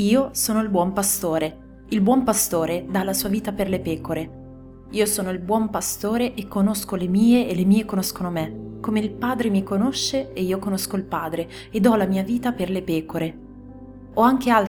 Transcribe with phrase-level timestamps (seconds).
[0.00, 1.84] Io sono il buon pastore.
[1.90, 4.86] Il buon pastore dà la sua vita per le pecore.
[4.92, 9.00] Io sono il buon pastore e conosco le mie e le mie conoscono me, come
[9.00, 12.70] il Padre mi conosce e io conosco il Padre e do la mia vita per
[12.70, 13.38] le pecore.
[14.14, 14.69] Ho anche altre